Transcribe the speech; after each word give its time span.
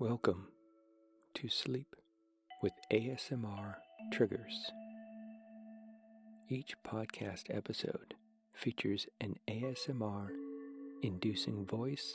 Welcome 0.00 0.46
to 1.34 1.50
Sleep 1.50 1.94
with 2.62 2.72
ASMR 2.90 3.74
Triggers. 4.10 4.72
Each 6.48 6.72
podcast 6.82 7.54
episode 7.54 8.14
features 8.54 9.06
an 9.20 9.36
ASMR 9.46 10.28
inducing 11.02 11.66
voice 11.66 12.14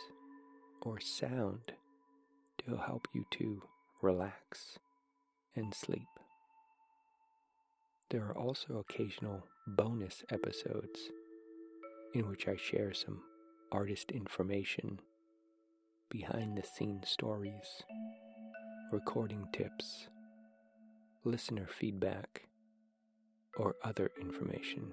or 0.82 1.00
sound 1.00 1.74
to 2.66 2.76
help 2.76 3.08
you 3.14 3.24
to 3.34 3.62
relax 4.02 4.80
and 5.56 5.72
sleep. 5.72 6.10
There 8.10 8.26
are 8.26 8.36
also 8.36 8.80
occasional 8.80 9.46
bonus 9.68 10.24
episodes 10.32 11.12
in 12.16 12.28
which 12.28 12.48
I 12.48 12.56
share 12.56 12.96
some 12.96 13.22
artist 13.72 14.10
information, 14.10 15.02
behind 16.10 16.58
the 16.58 16.64
scenes 16.64 17.10
stories, 17.10 17.84
recording 18.92 19.48
tips, 19.52 20.08
listener 21.24 21.68
feedback, 21.68 22.44
or 23.58 23.76
other 23.84 24.12
information. 24.20 24.92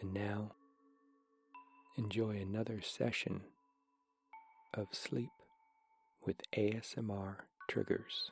And 0.00 0.12
now, 0.14 0.52
enjoy 1.96 2.36
another 2.36 2.80
session 2.80 3.42
of 4.74 4.86
sleep 4.92 5.30
with 6.24 6.36
ASMR 6.56 7.36
triggers. 7.68 8.30